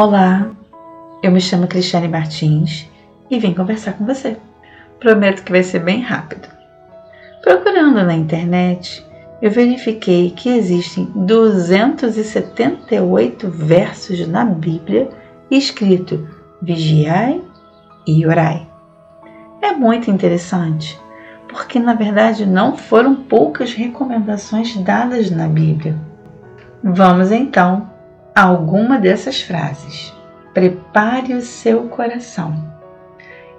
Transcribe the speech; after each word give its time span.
Olá, 0.00 0.48
eu 1.24 1.32
me 1.32 1.40
chamo 1.40 1.66
Cristiane 1.66 2.06
Martins 2.06 2.88
e 3.28 3.36
vim 3.36 3.52
conversar 3.52 3.94
com 3.94 4.06
você. 4.06 4.36
Prometo 5.00 5.42
que 5.42 5.50
vai 5.50 5.64
ser 5.64 5.80
bem 5.80 6.00
rápido. 6.00 6.46
Procurando 7.42 8.04
na 8.04 8.14
internet, 8.14 9.04
eu 9.42 9.50
verifiquei 9.50 10.30
que 10.30 10.50
existem 10.50 11.06
278 11.16 13.50
versos 13.50 14.24
na 14.28 14.44
Bíblia 14.44 15.08
escrito 15.50 16.28
vigiai 16.62 17.42
e 18.06 18.24
orai. 18.24 18.68
É 19.60 19.72
muito 19.72 20.12
interessante, 20.12 20.96
porque 21.48 21.80
na 21.80 21.94
verdade 21.94 22.46
não 22.46 22.76
foram 22.76 23.16
poucas 23.16 23.74
recomendações 23.74 24.76
dadas 24.76 25.28
na 25.28 25.48
Bíblia. 25.48 25.98
Vamos 26.84 27.32
então 27.32 27.97
alguma 28.38 28.98
dessas 28.98 29.40
frases. 29.40 30.14
Prepare 30.54 31.34
o 31.34 31.42
seu 31.42 31.88
coração. 31.88 32.54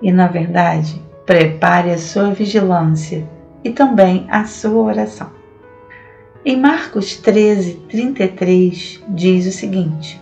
E 0.02 0.12
na 0.12 0.28
verdade, 0.28 1.02
prepare 1.26 1.92
a 1.92 1.98
sua 1.98 2.32
vigilância 2.32 3.28
e 3.62 3.72
também 3.72 4.26
a 4.30 4.46
sua 4.46 4.82
oração. 4.84 5.30
Em 6.46 6.56
Marcos 6.56 7.18
13, 7.18 7.74
33 7.90 9.04
diz 9.10 9.46
o 9.46 9.52
seguinte: 9.52 10.20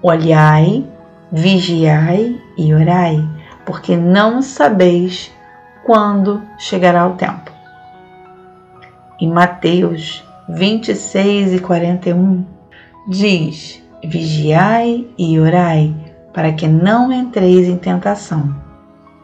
Olhai, 0.00 0.86
vigiai 1.32 2.40
e 2.56 2.72
orai, 2.72 3.28
porque 3.66 3.96
não 3.96 4.40
sabeis 4.40 5.32
quando 5.84 6.40
chegará 6.56 7.04
o 7.08 7.14
tempo. 7.14 7.50
Em 9.20 9.28
Mateus 9.28 10.24
26 10.48 11.54
e 11.54 11.58
41 11.58 12.46
diz: 13.08 13.82
Vigiai 14.04 15.06
e 15.18 15.40
orai, 15.40 15.94
para 16.32 16.52
que 16.52 16.68
não 16.68 17.12
entreis 17.12 17.66
em 17.66 17.76
tentação. 17.76 18.54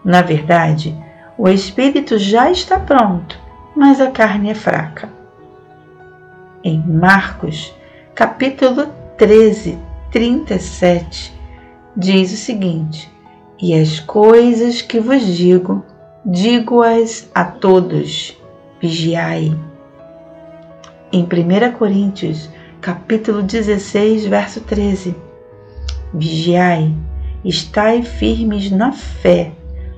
Na 0.05 0.21
verdade, 0.21 0.97
o 1.39 1.49
espírito 1.49 2.19
já 2.19 2.51
está 2.51 2.79
pronto, 2.79 3.39
mas 3.77 4.01
a 4.01 4.11
carne 4.11 4.51
é 4.51 4.55
fraca. 4.55 5.09
Em 6.63 6.83
Marcos, 6.87 7.75
capítulo 8.15 8.87
13, 9.17 9.79
37, 10.11 11.33
diz 11.97 12.33
o 12.33 12.37
seguinte: 12.37 13.11
E 13.61 13.75
as 13.75 14.01
coisas 14.01 14.83
que 14.83 14.99
vos 14.99 15.25
digo, 15.25 15.85
digo-as 16.25 17.31
a 17.35 17.45
todos, 17.45 18.37
vigiai. 18.81 19.57
Em 21.13 21.23
1 21.23 21.73
Coríntios, 21.79 22.51
capítulo 22.85 23.43
16, 23.43 24.27
verso 24.27 24.61
13, 24.61 25.17
Vigiai, 26.13 26.95
estai 27.43 28.03
firmes 28.03 28.71
na 28.71 28.93
fé, 28.93 29.53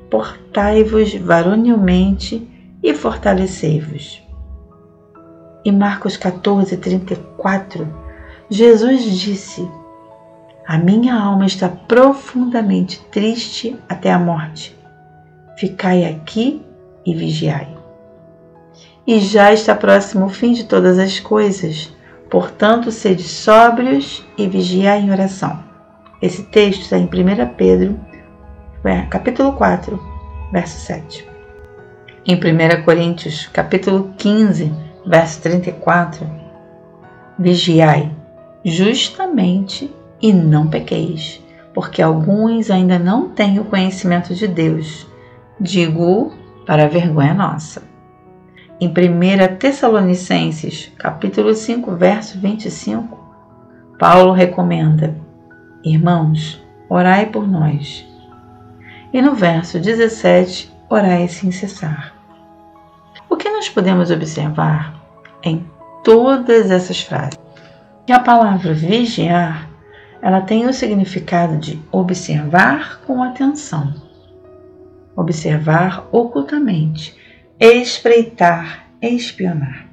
portai-vos 0.08 1.12
varonilmente 1.16 2.48
e 2.80 2.94
fortalecei-vos. 2.94 4.22
Em 5.64 5.72
Marcos 5.72 6.16
14, 6.16 6.76
34, 6.76 7.92
Jesus 8.48 9.02
disse: 9.02 9.68
A 10.64 10.78
minha 10.78 11.16
alma 11.16 11.44
está 11.44 11.68
profundamente 11.68 13.04
triste 13.10 13.76
até 13.88 14.12
a 14.12 14.18
morte. 14.20 14.78
Ficai 15.58 16.04
aqui 16.04 16.64
e 17.04 17.16
vigiai. 17.16 17.76
E 19.04 19.18
já 19.18 19.52
está 19.52 19.74
próximo 19.74 20.26
o 20.26 20.30
fim 20.30 20.52
de 20.52 20.62
todas 20.62 21.00
as 21.00 21.18
coisas, 21.18 21.95
portanto, 22.30 22.90
sede 22.90 23.22
sóbrios 23.22 24.24
e 24.36 24.46
vigiai 24.48 25.00
em 25.00 25.10
oração. 25.10 25.64
Esse 26.20 26.42
texto 26.44 26.82
está 26.82 26.98
em 26.98 27.04
1 27.04 27.54
Pedro, 27.56 27.98
capítulo 29.10 29.52
4, 29.52 30.00
verso 30.52 30.78
7. 30.80 31.28
Em 32.26 32.34
1 32.34 32.84
Coríntios, 32.84 33.46
capítulo 33.52 34.12
15, 34.18 34.72
verso 35.06 35.40
34, 35.42 36.26
Vigiai, 37.38 38.10
justamente 38.64 39.94
e 40.20 40.32
não 40.32 40.66
pequeis, 40.66 41.44
porque 41.74 42.00
alguns 42.00 42.70
ainda 42.70 42.98
não 42.98 43.28
têm 43.28 43.60
o 43.60 43.64
conhecimento 43.64 44.34
de 44.34 44.48
Deus. 44.48 45.06
Digo 45.60 46.32
para 46.66 46.84
a 46.84 46.88
vergonha 46.88 47.34
nossa. 47.34 47.82
Em 48.78 48.88
1 48.88 49.56
Tessalonicenses, 49.56 50.92
capítulo 50.98 51.54
5, 51.54 51.96
verso 51.96 52.38
25, 52.38 53.18
Paulo 53.98 54.32
recomenda: 54.32 55.16
Irmãos, 55.82 56.62
orai 56.86 57.24
por 57.24 57.48
nós. 57.48 58.06
E 59.14 59.22
no 59.22 59.34
verso 59.34 59.80
17, 59.80 60.70
orai 60.90 61.26
sem 61.26 61.50
cessar. 61.50 62.14
O 63.30 63.36
que 63.38 63.48
nós 63.48 63.66
podemos 63.70 64.10
observar 64.10 64.94
em 65.42 65.64
todas 66.04 66.70
essas 66.70 67.00
frases? 67.00 67.40
Que 68.06 68.12
a 68.12 68.20
palavra 68.20 68.74
vigiar, 68.74 69.70
ela 70.20 70.42
tem 70.42 70.66
o 70.66 70.74
significado 70.74 71.56
de 71.56 71.82
observar 71.90 73.00
com 73.06 73.22
atenção, 73.22 73.94
observar 75.16 76.06
ocultamente, 76.12 77.16
espreitar, 77.58 78.86
espionar. 79.00 79.86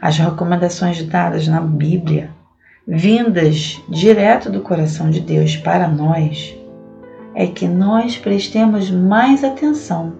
As 0.00 0.16
recomendações 0.16 1.02
dadas 1.04 1.46
na 1.46 1.60
Bíblia, 1.60 2.30
vindas 2.88 3.80
direto 3.88 4.50
do 4.50 4.60
coração 4.60 5.10
de 5.10 5.20
Deus 5.20 5.56
para 5.56 5.86
nós, 5.86 6.56
é 7.34 7.46
que 7.46 7.68
nós 7.68 8.16
prestemos 8.16 8.90
mais 8.90 9.44
atenção 9.44 10.14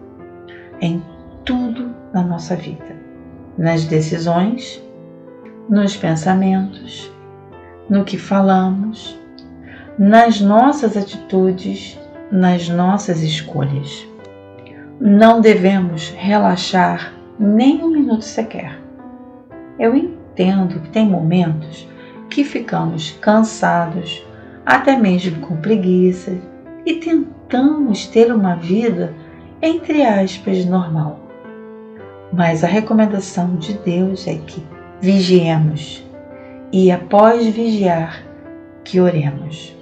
em 0.81 1.03
tudo 1.45 1.95
na 2.13 2.23
nossa 2.23 2.55
vida, 2.57 2.95
nas 3.57 3.85
decisões, 3.85 4.83
nos 5.69 5.97
pensamentos, 5.97 7.11
no 7.89 8.05
que 8.05 8.19
falamos, 8.19 9.19
nas 9.99 10.41
nossas 10.41 10.97
atitudes, 10.97 11.99
nas 12.31 12.69
nossas 12.69 13.23
escolhas. 13.23 14.12
Não 15.05 15.41
devemos 15.41 16.11
relaxar 16.11 17.13
nem 17.37 17.83
um 17.83 17.89
minuto 17.89 18.23
sequer. 18.23 18.79
Eu 19.77 19.97
entendo 19.97 20.79
que 20.79 20.91
tem 20.91 21.05
momentos 21.05 21.89
que 22.31 22.45
ficamos 22.45 23.11
cansados, 23.21 24.25
até 24.65 24.97
mesmo 24.97 25.41
com 25.41 25.57
preguiça, 25.57 26.39
e 26.87 26.95
tentamos 26.95 28.07
ter 28.07 28.33
uma 28.33 28.55
vida, 28.55 29.13
entre 29.61 30.05
aspas, 30.05 30.65
normal. 30.65 31.19
Mas 32.33 32.63
a 32.63 32.69
recomendação 32.69 33.57
de 33.57 33.73
Deus 33.79 34.29
é 34.29 34.37
que 34.37 34.63
vigiemos 35.01 36.09
e, 36.71 36.93
após 36.93 37.45
vigiar, 37.49 38.23
que 38.85 39.01
oremos. 39.01 39.77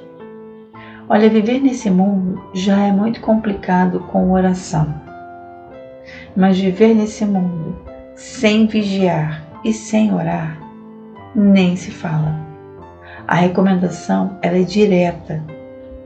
Olha, 1.06 1.28
viver 1.28 1.60
nesse 1.60 1.90
mundo 1.90 2.42
já 2.54 2.86
é 2.86 2.90
muito 2.90 3.20
complicado 3.20 4.00
com 4.10 4.32
oração. 4.32 5.09
Mas 6.40 6.58
viver 6.58 6.94
nesse 6.94 7.26
mundo 7.26 7.76
sem 8.14 8.66
vigiar 8.66 9.44
e 9.62 9.74
sem 9.74 10.14
orar, 10.14 10.58
nem 11.34 11.76
se 11.76 11.90
fala. 11.90 12.34
A 13.28 13.34
recomendação 13.34 14.38
ela 14.40 14.56
é 14.56 14.62
direta. 14.62 15.44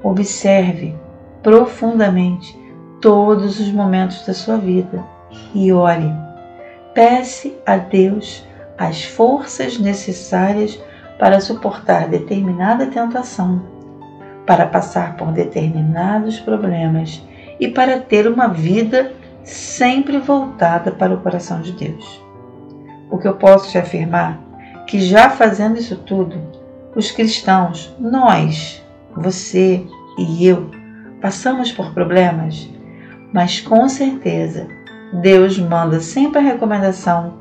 Observe 0.03 0.93
profundamente 1.41 2.59
todos 3.01 3.61
os 3.61 3.71
momentos 3.71 4.27
da 4.27 4.35
sua 4.35 4.57
vida 4.57 5.05
e 5.55 5.73
ore 5.73 6.13
peça 6.93 7.53
a 7.65 7.77
Deus 7.77 8.45
as 8.77 9.05
forças 9.05 9.79
necessárias 9.79 10.83
para 11.17 11.41
suportar 11.41 12.09
determinada 12.09 12.89
tentação, 12.89 13.63
para 14.45 14.67
passar 14.67 15.17
por 15.17 15.31
determinados 15.31 16.41
problemas 16.41 17.23
e 17.61 17.69
para 17.69 18.01
ter 18.01 18.27
uma 18.27 18.49
vida 18.49 19.13
sempre 19.45 20.19
voltada 20.19 20.91
para 20.91 21.15
o 21.15 21.21
coração 21.21 21.61
de 21.61 21.73
Deus. 21.73 22.23
O 23.11 23.19
que 23.19 23.29
eu 23.29 23.35
posso 23.35 23.71
te 23.71 23.79
afirmar 23.79 24.41
que 24.87 25.01
já 25.01 25.31
fazendo 25.31 25.79
isso 25.79 25.97
tudo, 25.97 26.37
os 26.95 27.11
cristãos, 27.11 27.95
nós, 27.99 28.85
você 29.17 29.87
e 30.19 30.47
eu, 30.47 30.71
passamos 31.21 31.73
por 31.73 31.93
problemas, 31.93 32.69
mas 33.33 33.61
com 33.61 33.89
certeza 33.89 34.69
Deus 35.21 35.59
manda 35.59 36.01
sempre 36.01 36.39
a 36.39 36.43
recomendação 36.43 37.35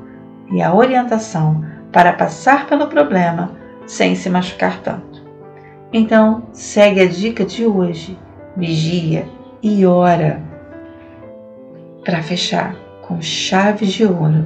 e 0.50 0.62
a 0.62 0.74
orientação 0.74 1.64
para 1.92 2.12
passar 2.12 2.66
pelo 2.66 2.88
problema 2.88 3.52
sem 3.86 4.14
se 4.14 4.28
machucar 4.30 4.80
tanto. 4.80 5.22
Então, 5.92 6.44
segue 6.52 7.00
a 7.00 7.06
dica 7.06 7.44
de 7.44 7.64
hoje, 7.64 8.18
vigia 8.56 9.28
e 9.62 9.86
ora. 9.86 10.53
Para 12.04 12.22
fechar 12.22 12.76
com 13.00 13.22
chaves 13.22 13.90
de 13.90 14.04
ouro, 14.04 14.44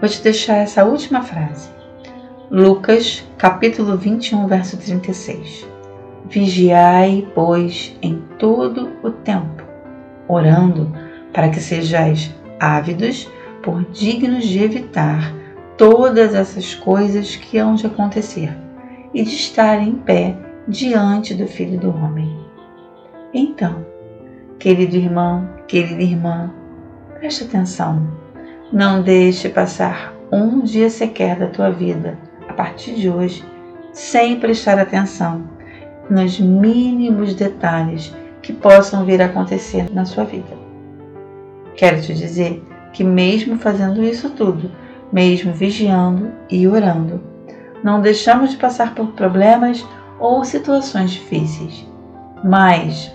vou 0.00 0.08
te 0.08 0.20
deixar 0.20 0.56
essa 0.56 0.84
última 0.84 1.22
frase. 1.22 1.68
Lucas, 2.50 3.24
capítulo 3.38 3.96
21, 3.96 4.48
verso 4.48 4.76
36. 4.76 5.64
Vigiai, 6.28 7.24
pois, 7.36 7.96
em 8.02 8.20
todo 8.36 8.90
o 9.04 9.12
tempo, 9.12 9.62
orando 10.26 10.92
para 11.32 11.50
que 11.50 11.60
sejais 11.60 12.34
ávidos 12.58 13.30
por 13.62 13.84
dignos 13.92 14.44
de 14.44 14.64
evitar 14.64 15.32
todas 15.76 16.34
essas 16.34 16.74
coisas 16.74 17.36
que 17.36 17.58
hão 17.58 17.76
de 17.76 17.86
acontecer 17.86 18.52
e 19.14 19.22
de 19.22 19.36
estar 19.36 19.80
em 19.80 19.92
pé 19.92 20.36
diante 20.66 21.32
do 21.32 21.46
Filho 21.46 21.78
do 21.78 21.90
Homem. 21.90 22.36
Então, 23.32 23.86
querido 24.58 24.96
irmão, 24.96 25.48
querida 25.66 26.02
irmã, 26.02 26.50
preste 27.18 27.44
atenção. 27.44 28.06
Não 28.72 29.02
deixe 29.02 29.48
passar 29.48 30.14
um 30.32 30.60
dia 30.60 30.90
sequer 30.90 31.36
da 31.36 31.46
tua 31.46 31.70
vida, 31.70 32.18
a 32.48 32.52
partir 32.52 32.94
de 32.94 33.08
hoje, 33.08 33.44
sem 33.92 34.38
prestar 34.40 34.78
atenção 34.78 35.44
nos 36.10 36.38
mínimos 36.38 37.34
detalhes 37.34 38.14
que 38.42 38.52
possam 38.52 39.04
vir 39.04 39.20
a 39.20 39.26
acontecer 39.26 39.92
na 39.92 40.04
sua 40.04 40.24
vida. 40.24 40.56
Quero 41.74 42.00
te 42.00 42.14
dizer 42.14 42.62
que, 42.92 43.04
mesmo 43.04 43.58
fazendo 43.58 44.02
isso 44.02 44.30
tudo, 44.30 44.70
mesmo 45.12 45.52
vigiando 45.52 46.30
e 46.50 46.66
orando, 46.66 47.20
não 47.82 48.00
deixamos 48.00 48.50
de 48.50 48.56
passar 48.56 48.94
por 48.94 49.08
problemas 49.08 49.86
ou 50.18 50.44
situações 50.44 51.10
difíceis, 51.10 51.86
mas, 52.42 53.12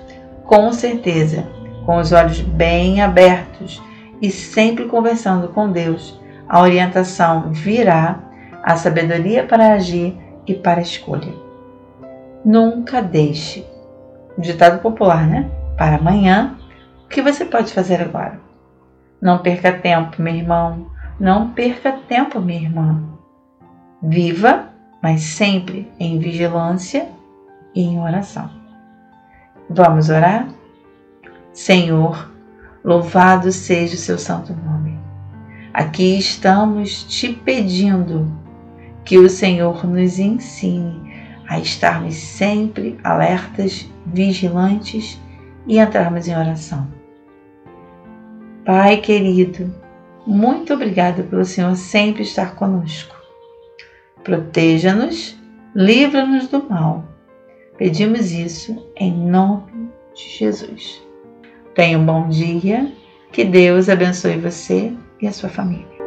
com 0.51 0.73
certeza, 0.73 1.47
com 1.85 1.95
os 1.95 2.11
olhos 2.11 2.41
bem 2.41 3.01
abertos 3.01 3.81
e 4.21 4.29
sempre 4.29 4.83
conversando 4.83 5.47
com 5.47 5.71
Deus, 5.71 6.19
a 6.45 6.59
orientação 6.59 7.53
virá, 7.53 8.19
a 8.61 8.75
sabedoria 8.75 9.45
para 9.45 9.71
agir 9.71 10.13
e 10.45 10.53
para 10.53 10.79
a 10.79 10.83
escolha. 10.83 11.33
Nunca 12.43 13.01
deixe. 13.01 13.65
Ditado 14.37 14.81
popular, 14.81 15.25
né? 15.25 15.49
Para 15.77 15.95
amanhã, 15.95 16.57
o 17.05 17.07
que 17.07 17.21
você 17.21 17.45
pode 17.45 17.71
fazer 17.71 18.01
agora? 18.01 18.37
Não 19.21 19.37
perca 19.37 19.71
tempo, 19.71 20.21
meu 20.21 20.35
irmão. 20.35 20.87
Não 21.17 21.51
perca 21.51 21.93
tempo, 21.93 22.41
minha 22.41 22.59
irmã. 22.59 23.01
Viva, 24.03 24.65
mas 25.01 25.21
sempre 25.21 25.89
em 25.97 26.19
vigilância 26.19 27.07
e 27.73 27.83
em 27.83 28.01
oração. 28.01 28.60
Vamos 29.73 30.09
orar? 30.09 30.49
Senhor, 31.53 32.29
louvado 32.83 33.53
seja 33.53 33.95
o 33.95 33.97
seu 33.97 34.17
santo 34.17 34.53
nome. 34.53 34.99
Aqui 35.73 36.19
estamos 36.19 37.05
te 37.05 37.31
pedindo 37.31 38.29
que 39.05 39.17
o 39.17 39.29
Senhor 39.29 39.87
nos 39.87 40.19
ensine 40.19 41.13
a 41.47 41.57
estarmos 41.57 42.15
sempre 42.15 42.99
alertas, 43.01 43.89
vigilantes 44.07 45.17
e 45.65 45.79
entrarmos 45.79 46.27
em 46.27 46.35
oração. 46.35 46.85
Pai 48.65 48.97
querido, 48.97 49.73
muito 50.27 50.73
obrigado 50.73 51.23
pelo 51.23 51.45
Senhor 51.45 51.77
sempre 51.77 52.23
estar 52.23 52.55
conosco. 52.55 53.15
Proteja-nos, 54.21 55.39
livra-nos 55.73 56.49
do 56.49 56.61
mal. 56.69 57.10
Pedimos 57.81 58.31
isso 58.31 58.77
em 58.95 59.11
nome 59.11 59.89
de 60.13 60.29
Jesus. 60.29 61.01
Tenha 61.73 61.97
um 61.97 62.05
bom 62.05 62.29
dia, 62.29 62.93
que 63.31 63.43
Deus 63.43 63.89
abençoe 63.89 64.37
você 64.37 64.93
e 65.19 65.25
a 65.25 65.31
sua 65.31 65.49
família. 65.49 66.00